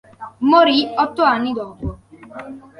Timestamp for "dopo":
1.53-1.99